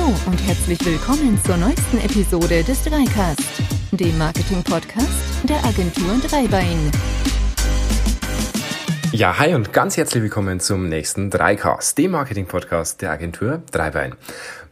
[0.00, 5.08] Hallo und herzlich willkommen zur neuesten Episode des Dreicast, dem Marketing-Podcast
[5.44, 6.90] der Agentur Dreibein.
[9.12, 14.14] Ja, hi und ganz herzlich willkommen zum nächsten Dreicast, dem Marketing-Podcast der Agentur Dreibein.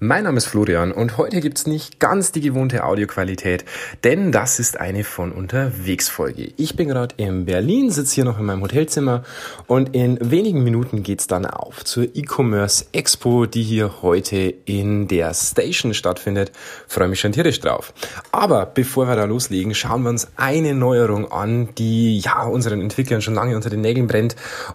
[0.00, 3.64] Mein Name ist Florian und heute gibt's nicht ganz die gewohnte Audioqualität,
[4.04, 6.52] denn das ist eine von unterwegs Folge.
[6.56, 9.24] Ich bin gerade in Berlin, sitze hier noch in meinem Hotelzimmer
[9.66, 15.34] und in wenigen Minuten geht's dann auf zur E-Commerce Expo, die hier heute in der
[15.34, 16.52] Station stattfindet.
[16.86, 17.92] Freue mich schon tierisch drauf.
[18.30, 23.20] Aber bevor wir da loslegen, schauen wir uns eine Neuerung an, die ja unseren Entwicklern
[23.20, 24.27] schon lange unter den Nägeln brennt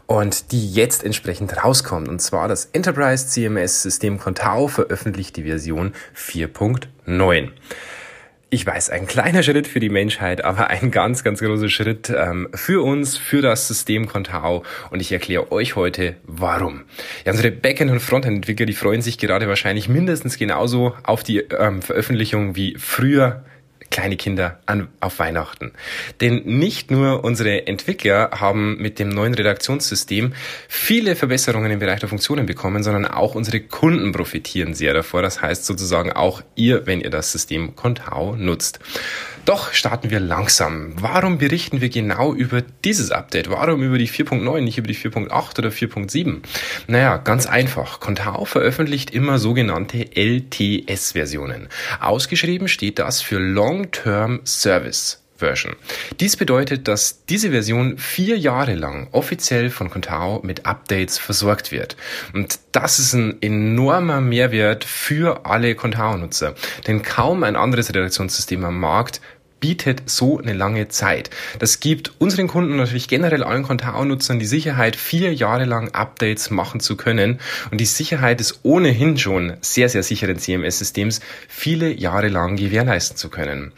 [0.06, 2.08] und die jetzt entsprechend rauskommt.
[2.08, 7.50] Und zwar das Enterprise CMS System Contao veröffentlicht veröffentlicht die Version 4.9.
[8.50, 12.48] Ich weiß, ein kleiner Schritt für die Menschheit, aber ein ganz, ganz großer Schritt ähm,
[12.54, 14.64] für uns, für das System Contao.
[14.92, 16.84] Und ich erkläre euch heute, warum.
[17.26, 21.82] Ja, unsere Backend- und Frontend-Entwickler, die freuen sich gerade wahrscheinlich mindestens genauso auf die ähm,
[21.82, 23.44] Veröffentlichung wie früher
[23.94, 25.72] kleine Kinder an, auf Weihnachten.
[26.20, 30.34] Denn nicht nur unsere Entwickler haben mit dem neuen Redaktionssystem
[30.68, 35.22] viele Verbesserungen im Bereich der Funktionen bekommen, sondern auch unsere Kunden profitieren sehr davor.
[35.22, 38.80] Das heißt sozusagen auch ihr, wenn ihr das System Contao nutzt.
[39.46, 40.94] Doch starten wir langsam.
[40.96, 43.50] Warum berichten wir genau über dieses Update?
[43.50, 46.38] Warum über die 4.9, nicht über die 4.8 oder 4.7?
[46.88, 48.00] Naja, ganz einfach.
[48.00, 51.68] Contao veröffentlicht immer sogenannte LTS-Versionen.
[52.00, 55.23] Ausgeschrieben steht das für Long-Term Service.
[55.44, 55.76] Version.
[56.20, 61.96] Dies bedeutet, dass diese Version vier Jahre lang offiziell von Contao mit Updates versorgt wird.
[62.34, 66.56] Und das ist ein enormer Mehrwert für alle Contao-Nutzer.
[66.88, 69.22] Denn kaum ein anderes Redaktionssystem am Markt
[69.64, 71.30] bietet so eine lange Zeit.
[71.58, 76.82] Das gibt unseren Kunden natürlich generell allen Contao-Nutzern die Sicherheit, vier Jahre lang Updates machen
[76.82, 77.40] zu können.
[77.72, 83.30] Und die Sicherheit des ohnehin schon sehr, sehr sicheren CMS-Systems viele Jahre lang gewährleisten zu
[83.30, 83.72] können.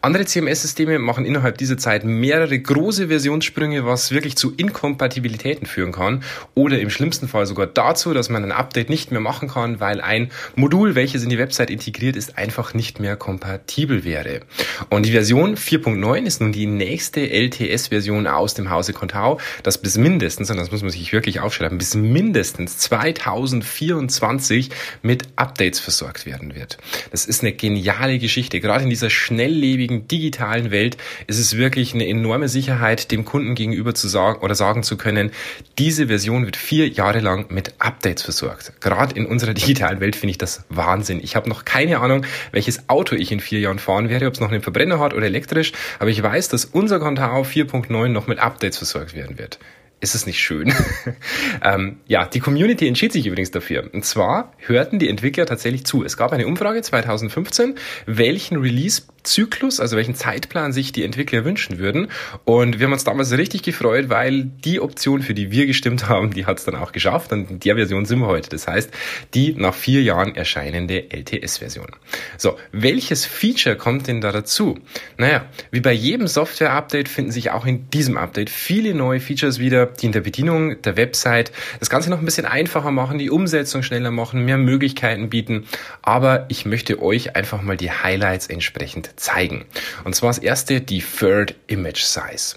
[0.00, 6.22] Andere CMS-Systeme machen innerhalb dieser Zeit mehrere große Versionssprünge, was wirklich zu Inkompatibilitäten führen kann.
[6.54, 10.00] Oder im schlimmsten Fall sogar dazu, dass man ein Update nicht mehr machen kann, weil
[10.00, 14.42] ein Modul, welches in die Website integriert ist, einfach nicht mehr kompatibel wäre.
[14.88, 19.78] Und die Version Version 4.9 ist nun die nächste LTS-Version aus dem Hause Contao, das
[19.78, 24.68] bis mindestens, und das muss man sich wirklich aufschreiben, bis mindestens 2024
[25.00, 26.76] mit Updates versorgt werden wird.
[27.12, 28.60] Das ist eine geniale Geschichte.
[28.60, 30.98] Gerade in dieser schnelllebigen digitalen Welt
[31.28, 35.30] ist es wirklich eine enorme Sicherheit, dem Kunden gegenüber zu sagen oder sagen zu können,
[35.78, 38.74] diese Version wird vier Jahre lang mit Updates versorgt.
[38.82, 41.20] Gerade in unserer digitalen Welt finde ich das Wahnsinn.
[41.22, 44.40] Ich habe noch keine Ahnung, welches Auto ich in vier Jahren fahren werde, ob es
[44.40, 48.26] noch einen Verbrenner hat oder oder elektrisch, aber ich weiß, dass unser Contao 4.9 noch
[48.26, 49.58] mit Updates versorgt werden wird.
[50.00, 50.74] Ist es nicht schön?
[51.62, 53.88] ähm, ja, die Community entschied sich übrigens dafür.
[53.92, 56.04] Und zwar hörten die Entwickler tatsächlich zu.
[56.04, 61.78] Es gab eine Umfrage 2015, welchen Release Zyklus, also welchen Zeitplan sich die Entwickler wünschen
[61.78, 62.08] würden.
[62.44, 66.32] Und wir haben uns damals richtig gefreut, weil die Option, für die wir gestimmt haben,
[66.32, 67.32] die hat es dann auch geschafft.
[67.32, 68.50] Und in der Version sind wir heute.
[68.50, 68.90] Das heißt,
[69.34, 71.88] die nach vier Jahren erscheinende LTS-Version.
[72.36, 74.78] So, welches Feature kommt denn da dazu?
[75.16, 79.86] Naja, wie bei jedem Software-Update finden sich auch in diesem Update viele neue Features wieder,
[79.86, 83.82] die in der Bedienung der Website das Ganze noch ein bisschen einfacher machen, die Umsetzung
[83.82, 85.66] schneller machen, mehr Möglichkeiten bieten.
[86.02, 89.64] Aber ich möchte euch einfach mal die Highlights entsprechend zeigen.
[90.04, 92.56] Und zwar das erste, Deferred Image Size.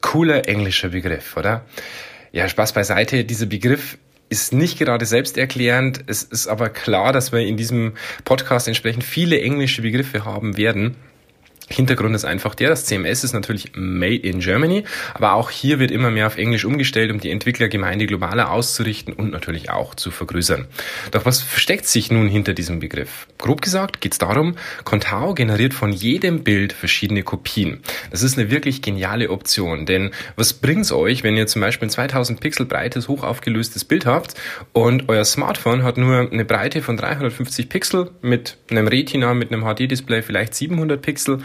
[0.00, 1.64] Cooler englischer Begriff, oder?
[2.32, 3.24] Ja, Spaß beiseite.
[3.24, 3.96] Dieser Begriff
[4.28, 6.04] ist nicht gerade selbsterklärend.
[6.06, 7.94] Es ist aber klar, dass wir in diesem
[8.24, 10.96] Podcast entsprechend viele englische Begriffe haben werden.
[11.68, 15.90] Hintergrund ist einfach der, das CMS ist natürlich made in Germany, aber auch hier wird
[15.90, 20.66] immer mehr auf Englisch umgestellt, um die Entwicklergemeinde globaler auszurichten und natürlich auch zu vergrößern.
[21.10, 23.26] Doch was versteckt sich nun hinter diesem Begriff?
[23.38, 27.80] Grob gesagt geht es darum, Contao generiert von jedem Bild verschiedene Kopien.
[28.10, 31.90] Das ist eine wirklich geniale Option, denn was bringt's euch, wenn ihr zum Beispiel ein
[31.90, 34.34] 2000 Pixel breites, hochaufgelöstes Bild habt
[34.74, 39.64] und euer Smartphone hat nur eine Breite von 350 Pixel mit einem Retina, mit einem
[39.64, 41.38] HD-Display vielleicht 700 Pixel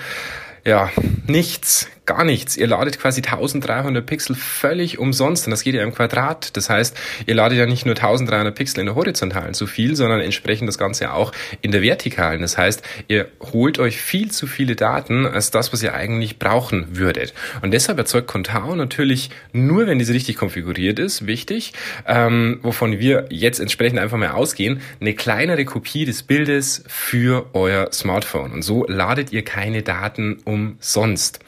[0.65, 0.91] ja,
[1.27, 2.57] nichts gar nichts.
[2.57, 6.57] Ihr ladet quasi 1300 Pixel völlig umsonst und das geht ja im Quadrat.
[6.57, 6.97] Das heißt,
[7.27, 10.79] ihr ladet ja nicht nur 1300 Pixel in der horizontalen zu viel, sondern entsprechend das
[10.79, 12.41] Ganze auch in der vertikalen.
[12.41, 16.97] Das heißt, ihr holt euch viel zu viele Daten als das, was ihr eigentlich brauchen
[16.97, 17.35] würdet.
[17.61, 21.73] Und deshalb erzeugt Contao natürlich nur, wenn diese richtig konfiguriert ist, wichtig,
[22.07, 27.89] ähm, wovon wir jetzt entsprechend einfach mal ausgehen, eine kleinere Kopie des Bildes für euer
[27.93, 28.51] Smartphone.
[28.51, 31.39] Und so ladet ihr keine Daten umsonst.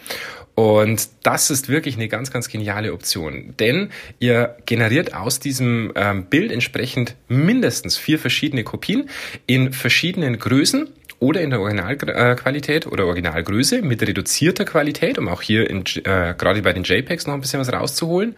[0.55, 3.89] Und das ist wirklich eine ganz, ganz geniale Option, denn
[4.19, 9.09] ihr generiert aus diesem ähm, Bild entsprechend mindestens vier verschiedene Kopien
[9.47, 10.89] in verschiedenen Größen
[11.21, 16.63] oder in der Originalqualität oder Originalgröße mit reduzierter Qualität, um auch hier in, äh, gerade
[16.63, 18.35] bei den JPEGs noch ein bisschen was rauszuholen.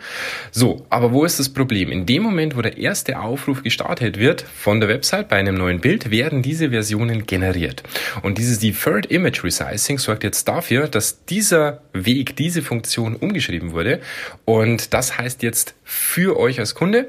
[0.51, 1.91] So, aber wo ist das Problem?
[1.91, 5.79] In dem Moment, wo der erste Aufruf gestartet wird von der Website bei einem neuen
[5.79, 7.83] Bild, werden diese Versionen generiert.
[8.21, 14.01] Und dieses Deferred Image Resizing sorgt jetzt dafür, dass dieser Weg, diese Funktion umgeschrieben wurde.
[14.43, 17.07] Und das heißt jetzt für euch als Kunde,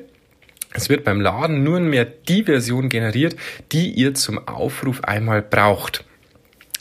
[0.75, 3.37] es wird beim Laden nur mehr die Version generiert,
[3.73, 6.05] die ihr zum Aufruf einmal braucht.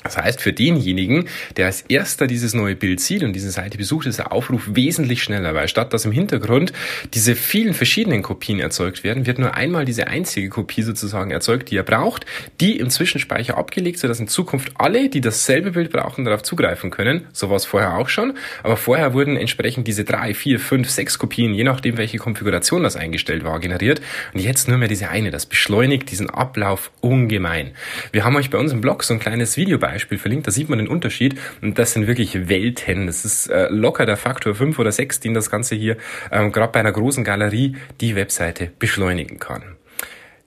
[0.03, 4.05] Das heißt, für denjenigen, der als erster dieses neue Bild sieht und diese Seite besucht,
[4.05, 6.73] ist der Aufruf wesentlich schneller, weil statt dass im Hintergrund
[7.13, 11.77] diese vielen verschiedenen Kopien erzeugt werden, wird nur einmal diese einzige Kopie sozusagen erzeugt, die
[11.77, 12.25] er braucht,
[12.59, 17.27] die im Zwischenspeicher abgelegt, sodass in Zukunft alle, die dasselbe Bild brauchen, darauf zugreifen können.
[17.31, 21.17] So war es vorher auch schon, aber vorher wurden entsprechend diese drei, vier, fünf, sechs
[21.17, 24.01] Kopien, je nachdem, welche Konfiguration das eingestellt war, generiert
[24.33, 25.31] und jetzt nur mehr diese eine.
[25.31, 27.71] Das beschleunigt diesen Ablauf ungemein.
[28.11, 30.47] Wir haben euch bei uns im Blog so ein kleines Video bei Beispiel verlinkt.
[30.47, 33.05] Da sieht man den Unterschied und das sind wirklich Welten.
[33.05, 35.97] Das ist äh, locker der Faktor 5 oder 6, den das Ganze hier
[36.31, 39.63] ähm, gerade bei einer großen Galerie die Webseite beschleunigen kann.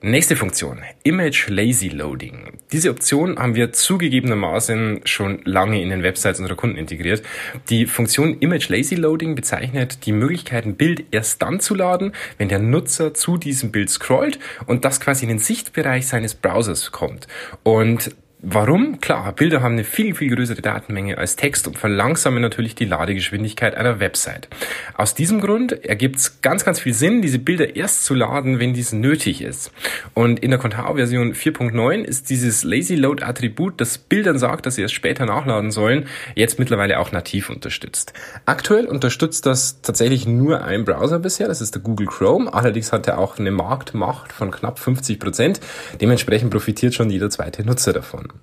[0.03, 2.59] Nächste Funktion, Image Lazy Loading.
[2.71, 7.23] Diese Option haben wir zugegebenermaßen schon lange in den Websites unserer Kunden integriert.
[7.71, 12.49] Die Funktion Image Lazy Loading bezeichnet die Möglichkeit, ein Bild erst dann zu laden, wenn
[12.49, 17.27] der Nutzer zu diesem Bild scrollt und das quasi in den Sichtbereich seines Browsers kommt.
[17.63, 18.15] Und
[18.49, 19.01] Warum?
[19.01, 23.75] Klar, Bilder haben eine viel, viel größere Datenmenge als Text und verlangsamen natürlich die Ladegeschwindigkeit
[23.75, 24.47] einer Website.
[24.95, 28.73] Aus diesem Grund ergibt es ganz, ganz viel Sinn, diese Bilder erst zu laden, wenn
[28.73, 29.73] dies nötig ist.
[30.15, 34.83] Und in der Contao-Version 4.9 ist dieses Lazy Load Attribut, das Bildern sagt, dass sie
[34.83, 36.07] erst später nachladen sollen,
[36.37, 38.13] jetzt mittlerweile auch nativ unterstützt.
[38.45, 42.55] Aktuell unterstützt das tatsächlich nur ein Browser bisher, das ist der Google Chrome.
[42.55, 45.59] Allerdings hat er auch eine Marktmacht von knapp 50 Prozent.
[46.01, 48.36] Dementsprechend profitiert schon jeder zweite Nutzer davon.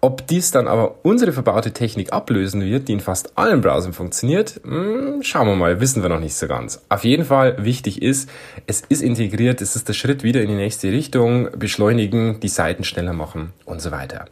[0.00, 4.60] Ob dies dann aber unsere verbaute Technik ablösen wird, die in fast allen Browsern funktioniert,
[4.62, 6.80] hm, schauen wir mal, wissen wir noch nicht so ganz.
[6.88, 8.28] Auf jeden Fall wichtig ist,
[8.66, 12.84] es ist integriert, es ist der Schritt wieder in die nächste Richtung, beschleunigen, die Seiten
[12.84, 14.26] schneller machen und so weiter.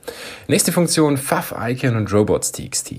[0.47, 2.94] Nächste Funktion, Fav-Icon und Robots.txt.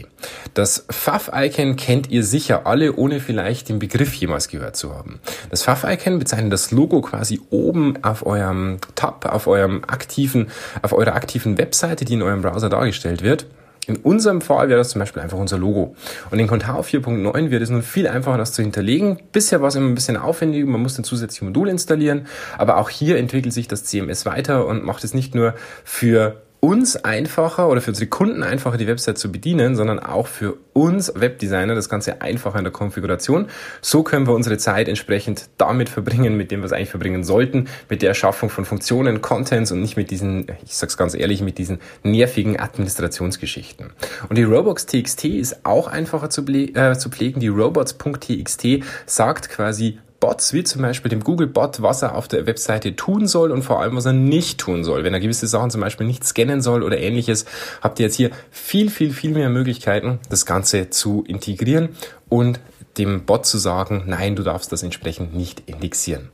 [0.53, 5.19] Das Fav-Icon kennt ihr sicher alle, ohne vielleicht den Begriff jemals gehört zu haben.
[5.49, 10.47] Das Fav-Icon bezeichnet das Logo quasi oben auf eurem Tab, auf eurem aktiven,
[10.81, 13.47] auf eurer aktiven Website Webseite, die in eurem Browser dargestellt wird.
[13.87, 15.95] In unserem Fall wäre das zum Beispiel einfach unser Logo.
[16.29, 19.17] Und in Contao 4.9 wird es nun viel einfacher, das zu hinterlegen.
[19.31, 22.27] Bisher war es immer ein bisschen aufwendig, man musste ein zusätzliches Modul installieren.
[22.57, 25.53] Aber auch hier entwickelt sich das CMS weiter und macht es nicht nur
[25.85, 30.55] für uns einfacher oder für unsere Kunden einfacher, die Website zu bedienen, sondern auch für
[30.73, 33.47] uns Webdesigner das Ganze einfacher in der Konfiguration.
[33.81, 37.67] So können wir unsere Zeit entsprechend damit verbringen, mit dem wir es eigentlich verbringen sollten,
[37.89, 41.57] mit der Erschaffung von Funktionen, Contents und nicht mit diesen, ich sag's ganz ehrlich, mit
[41.57, 43.91] diesen nervigen Administrationsgeschichten.
[44.27, 47.39] Und die Robots.txt ist auch einfacher zu, äh, zu pflegen.
[47.39, 52.95] Die Robots.txt sagt quasi Bots, wie zum Beispiel dem Google-Bot, was er auf der Webseite
[52.95, 55.03] tun soll und vor allem, was er nicht tun soll.
[55.03, 57.45] Wenn er gewisse Sachen zum Beispiel nicht scannen soll oder ähnliches,
[57.81, 61.89] habt ihr jetzt hier viel, viel, viel mehr Möglichkeiten, das Ganze zu integrieren
[62.29, 62.59] und
[62.97, 66.29] dem Bot zu sagen, nein, du darfst das entsprechend nicht indexieren.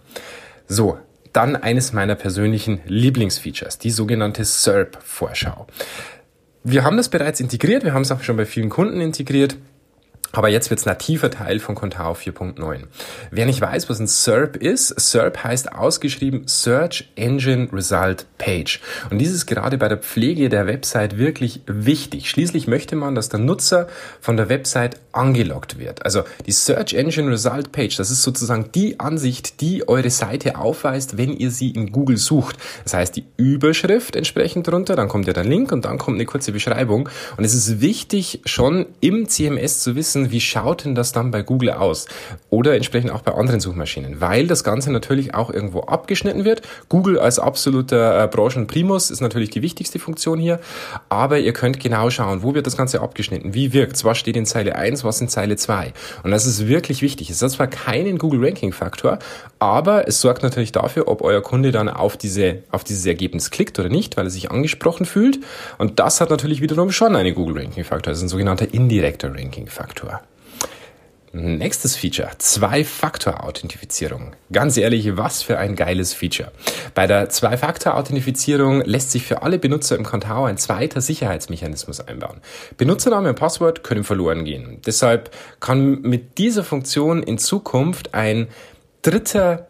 [0.68, 0.98] So,
[1.34, 5.68] dann eines meiner persönlichen Lieblingsfeatures, die sogenannte SERP-Vorschau.
[6.64, 9.58] Wir haben das bereits integriert, wir haben es auch schon bei vielen Kunden integriert.
[10.36, 12.86] Aber jetzt wird's nativer Teil von Contao 4.9.
[13.30, 18.82] Wer nicht weiß, was ein SERP ist, SERP heißt ausgeschrieben Search Engine Result Page.
[19.12, 22.32] Und dies ist gerade bei der Pflege der Website wirklich wichtig.
[22.32, 23.88] Schließlich möchte man, dass der Nutzer
[24.22, 26.06] von der Website angelockt wird.
[26.06, 31.18] Also die Search Engine Result Page, das ist sozusagen die Ansicht, die eure Seite aufweist,
[31.18, 32.58] wenn ihr sie in Google sucht.
[32.84, 36.26] Das heißt, die Überschrift entsprechend drunter, dann kommt ja der Link und dann kommt eine
[36.26, 37.10] kurze Beschreibung.
[37.38, 41.42] Und es ist wichtig, schon im CMS zu wissen, wie schaut denn das dann bei
[41.42, 42.08] Google aus?
[42.50, 46.62] Oder entsprechend auch bei anderen Suchmaschinen, weil das Ganze natürlich auch irgendwo abgeschnitten wird.
[46.90, 50.60] Google als absoluter äh, Branchenprimus ist natürlich die wichtigste Funktion hier,
[51.10, 54.46] aber ihr könnt genau schauen, wo wird das Ganze abgeschnitten, wie wirkt was steht in
[54.46, 55.94] Zeile 1, was in Zeile 2.
[56.24, 57.30] Und das ist wirklich wichtig.
[57.30, 59.20] Es hat zwar keinen Google Ranking Faktor,
[59.60, 63.80] aber es sorgt natürlich dafür, ob euer Kunde dann auf diese, auf dieses Ergebnis klickt
[63.80, 65.40] oder nicht, weil er sich angesprochen fühlt.
[65.78, 68.12] Und das hat natürlich wiederum schon einen Google Ranking Faktor.
[68.12, 70.22] Das ist ein sogenannter indirekter Ranking Faktor.
[71.36, 74.36] Nächstes Feature, Zwei-Faktor-Authentifizierung.
[74.52, 76.52] Ganz ehrlich, was für ein geiles Feature.
[76.94, 82.40] Bei der Zwei-Faktor-Authentifizierung lässt sich für alle Benutzer im Kontao ein zweiter Sicherheitsmechanismus einbauen.
[82.78, 84.78] Benutzername und Passwort können verloren gehen.
[84.86, 88.48] Deshalb kann mit dieser Funktion in Zukunft ein
[89.02, 89.68] dritter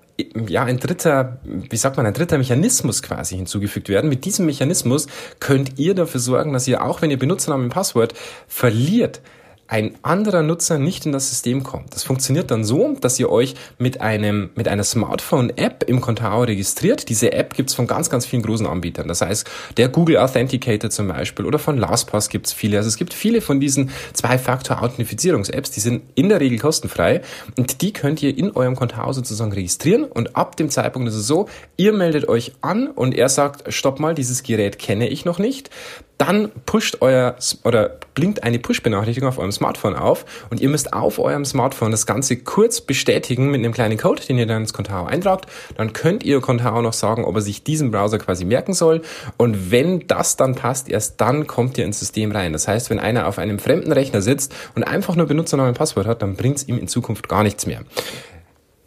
[0.47, 4.09] ja, ein dritter, wie sagt man, ein dritter Mechanismus quasi hinzugefügt werden.
[4.09, 5.07] Mit diesem Mechanismus
[5.39, 8.13] könnt ihr dafür sorgen, dass ihr auch, wenn ihr Benutzernamen und Passwort
[8.47, 9.21] verliert,
[9.67, 11.93] ein anderer Nutzer nicht in das System kommt.
[11.93, 17.09] Das funktioniert dann so, dass ihr euch mit einem mit einer Smartphone-App im Contao registriert.
[17.09, 19.07] Diese App gibt's von ganz, ganz vielen großen Anbietern.
[19.07, 22.77] Das heißt, der Google Authenticator zum Beispiel oder von LastPass gibt's viele.
[22.77, 27.21] Also es gibt viele von diesen Zwei-Faktor-Authentifizierungs-Apps, die sind in der Regel kostenfrei
[27.57, 31.25] und die könnt ihr in eurem Contao sozusagen registrieren und ab dem Zeitpunkt ist es
[31.25, 35.39] so, ihr meldet euch an und er sagt, stopp mal, dieses Gerät kenne ich noch
[35.39, 35.69] nicht
[36.17, 41.19] dann pusht euer oder blinkt eine Push-Benachrichtigung auf eurem Smartphone auf und ihr müsst auf
[41.19, 45.05] eurem Smartphone das Ganze kurz bestätigen mit einem kleinen Code, den ihr dann ins Contao
[45.05, 45.45] eintragt.
[45.77, 49.01] Dann könnt ihr Contao noch sagen, ob er sich diesen Browser quasi merken soll.
[49.37, 52.53] Und wenn das dann passt, erst dann kommt ihr ins System rein.
[52.53, 56.07] Das heißt, wenn einer auf einem fremden Rechner sitzt und einfach nur Benutzernamen und Passwort
[56.07, 57.81] hat, dann bringt es ihm in Zukunft gar nichts mehr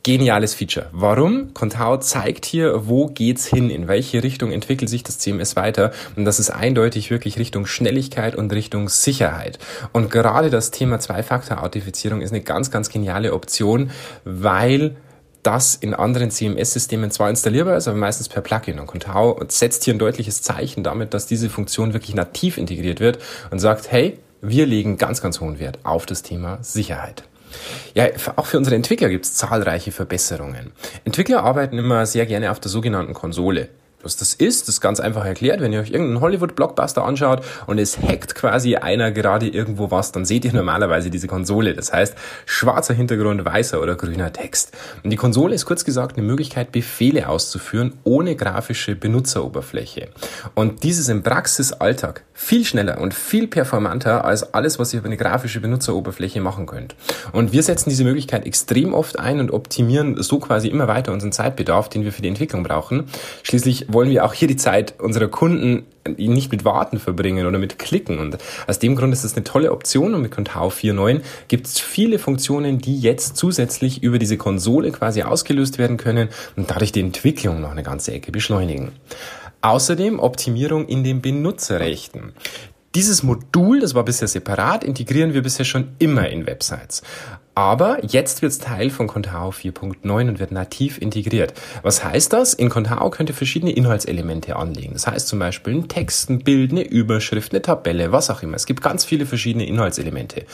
[0.07, 0.87] geniales Feature.
[0.93, 1.53] Warum?
[1.53, 6.25] Contao zeigt hier, wo geht's hin, in welche Richtung entwickelt sich das CMS weiter und
[6.25, 9.59] das ist eindeutig wirklich Richtung Schnelligkeit und Richtung Sicherheit.
[9.93, 13.91] Und gerade das Thema Zwei-Faktor-Authentifizierung ist eine ganz, ganz geniale Option,
[14.25, 14.95] weil
[15.43, 18.79] das in anderen CMS-Systemen zwar installierbar ist, aber meistens per Plugin.
[18.79, 23.19] Und Contao setzt hier ein deutliches Zeichen damit, dass diese Funktion wirklich nativ integriert wird
[23.51, 27.25] und sagt, hey, wir legen ganz, ganz hohen Wert auf das Thema Sicherheit.
[27.95, 30.73] Ja, auch für unsere Entwickler gibt es zahlreiche Verbesserungen.
[31.05, 33.69] Entwickler arbeiten immer sehr gerne auf der sogenannten Konsole.
[34.07, 35.61] Was das ist, das ist ganz einfach erklärt.
[35.61, 40.25] Wenn ihr euch irgendeinen Hollywood-Blockbuster anschaut und es hackt quasi einer gerade irgendwo was, dann
[40.25, 41.75] seht ihr normalerweise diese Konsole.
[41.75, 44.77] Das heißt, schwarzer Hintergrund, weißer oder grüner Text.
[45.03, 50.11] Und die Konsole ist kurz gesagt eine Möglichkeit, Befehle auszuführen ohne grafische Benutzeroberfläche.
[50.55, 55.17] Und dieses im Praxisalltag viel schneller und viel performanter als alles, was ihr über eine
[55.17, 56.95] grafische Benutzeroberfläche machen könnt.
[57.33, 61.33] Und wir setzen diese Möglichkeit extrem oft ein und optimieren so quasi immer weiter unseren
[61.33, 63.05] Zeitbedarf, den wir für die Entwicklung brauchen.
[63.43, 67.79] Schließlich wollen wir auch hier die Zeit unserer Kunden nicht mit Warten verbringen oder mit
[67.79, 68.19] Klicken.
[68.19, 71.81] Und aus dem Grund ist das eine tolle Option und mit Contao 4.9 gibt es
[71.81, 77.01] viele Funktionen, die jetzt zusätzlich über diese Konsole quasi ausgelöst werden können und dadurch die
[77.01, 78.93] Entwicklung noch eine ganze Ecke beschleunigen.
[79.67, 82.35] Außerdem Optimierung in den Benutzerrechten.
[82.95, 87.03] Dieses Modul, das war bisher separat, integrieren wir bisher schon immer in Websites.
[87.57, 91.53] Aber jetzt wird es Teil von Contao 4.9 und wird nativ integriert.
[91.83, 92.55] Was heißt das?
[92.55, 94.93] In Contao könnt ihr verschiedene Inhaltselemente anlegen.
[94.93, 98.55] Das heißt zum Beispiel ein Text, ein Bild, eine Überschrift, eine Tabelle, was auch immer.
[98.55, 100.45] Es gibt ganz viele verschiedene Inhaltselemente.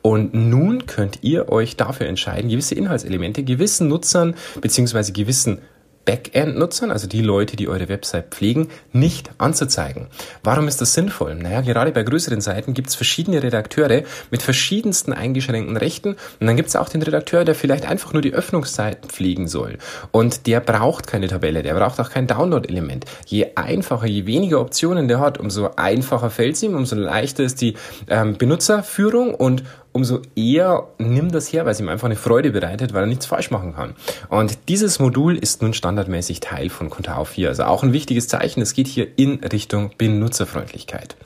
[0.00, 5.58] Und nun könnt ihr euch dafür entscheiden, gewisse Inhaltselemente gewissen Nutzern beziehungsweise gewissen
[6.04, 10.08] Backend-Nutzern, also die Leute, die eure Website pflegen, nicht anzuzeigen.
[10.42, 11.34] Warum ist das sinnvoll?
[11.34, 16.56] Naja, gerade bei größeren Seiten gibt es verschiedene Redakteure mit verschiedensten eingeschränkten Rechten und dann
[16.56, 19.78] gibt es auch den Redakteur, der vielleicht einfach nur die Öffnungszeiten pflegen soll
[20.10, 23.04] und der braucht keine Tabelle, der braucht auch kein Download-Element.
[23.26, 27.60] Je einfacher, je weniger Optionen der hat, umso einfacher fällt es ihm, umso leichter ist
[27.60, 27.74] die
[28.08, 29.62] ähm, Benutzerführung und
[29.92, 33.26] umso eher nimmt das her, weil es ihm einfach eine Freude bereitet, weil er nichts
[33.26, 33.94] falsch machen kann.
[34.28, 37.48] Und dieses Modul ist nun standardmäßig Teil von Contao 4.
[37.48, 38.62] Also auch ein wichtiges Zeichen.
[38.62, 41.16] Es geht hier in Richtung Benutzerfreundlichkeit.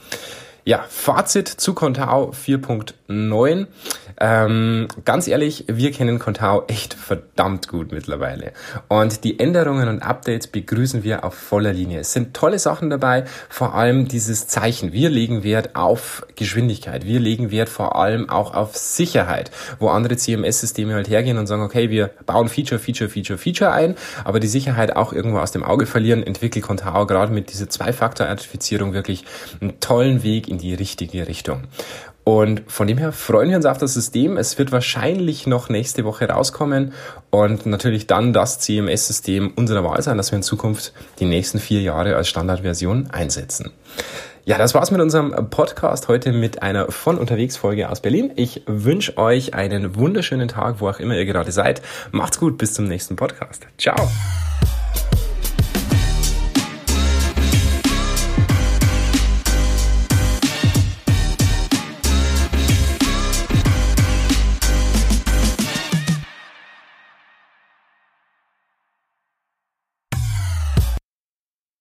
[0.68, 3.68] Ja, Fazit zu Contao 4.9.
[4.18, 8.52] Ähm, ganz ehrlich, wir kennen Contao echt verdammt gut mittlerweile.
[8.88, 12.00] Und die Änderungen und Updates begrüßen wir auf voller Linie.
[12.00, 14.92] Es sind tolle Sachen dabei, vor allem dieses Zeichen.
[14.92, 17.06] Wir legen Wert auf Geschwindigkeit.
[17.06, 21.62] Wir legen Wert vor allem auch auf Sicherheit, wo andere CMS-Systeme halt hergehen und sagen,
[21.62, 23.94] okay, wir bauen Feature, Feature, Feature, Feature ein,
[24.24, 28.94] aber die Sicherheit auch irgendwo aus dem Auge verlieren, entwickelt Contao gerade mit dieser Zwei-Faktor-Authentifizierung
[28.94, 29.24] wirklich
[29.60, 31.64] einen tollen Weg in die richtige Richtung.
[32.24, 34.36] Und von dem her freuen wir uns auf das System.
[34.36, 36.92] Es wird wahrscheinlich noch nächste Woche rauskommen
[37.30, 41.82] und natürlich dann das CMS-System unserer Wahl sein, das wir in Zukunft die nächsten vier
[41.82, 43.70] Jahre als Standardversion einsetzen.
[44.44, 48.32] Ja, das war's mit unserem Podcast heute mit einer von unterwegs Folge aus Berlin.
[48.36, 51.82] Ich wünsche euch einen wunderschönen Tag, wo auch immer ihr gerade seid.
[52.10, 53.66] Macht's gut, bis zum nächsten Podcast.
[53.78, 53.96] Ciao.